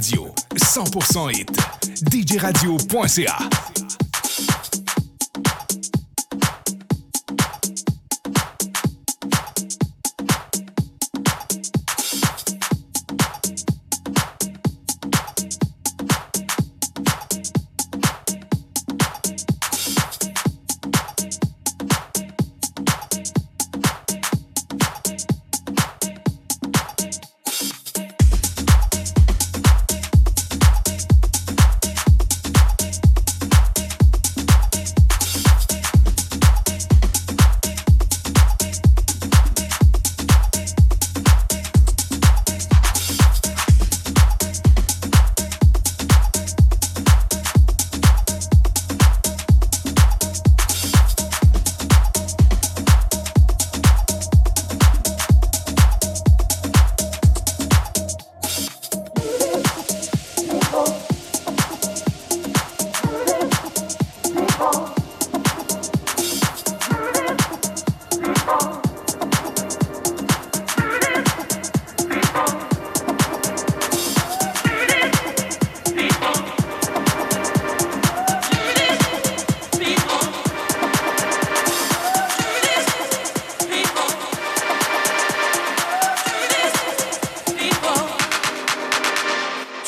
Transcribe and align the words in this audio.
radio. 0.00 0.32
100% 0.54 1.30
hit. 1.30 1.50
djradio.ca. 2.10 3.89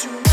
You. 0.04 0.31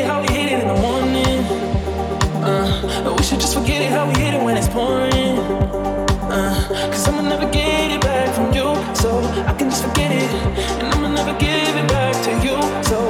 it 0.00 0.06
how 0.06 0.20
we 0.20 0.28
hit 0.28 0.52
it 0.52 0.60
in 0.62 0.68
the 0.68 0.80
morning. 0.80 1.40
Uh, 2.42 3.14
we 3.16 3.22
should 3.22 3.40
just 3.40 3.54
forget 3.54 3.82
it 3.82 3.90
how 3.90 4.06
we 4.06 4.14
hit 4.18 4.34
it 4.34 4.42
when 4.42 4.56
it's 4.56 4.68
pouring. 4.68 5.38
Uh, 6.30 6.54
Cause 6.90 7.08
I'ma 7.08 7.22
never 7.22 7.50
get 7.50 7.90
it 7.90 8.00
back 8.00 8.34
from 8.34 8.52
you, 8.54 8.68
so 8.94 9.20
I 9.46 9.52
can 9.58 9.68
just 9.68 9.84
forget 9.84 10.10
it. 10.12 10.30
And 10.80 10.86
I'ma 10.94 11.08
never 11.08 11.34
give 11.38 11.74
it 11.82 11.88
back 11.88 12.14
to 12.26 12.30
you, 12.46 12.56
so 12.84 13.09